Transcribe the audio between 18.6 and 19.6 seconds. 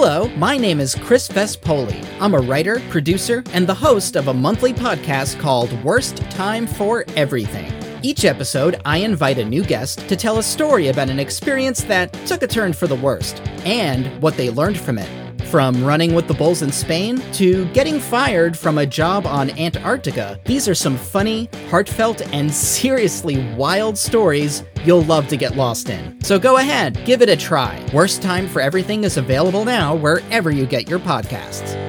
a job on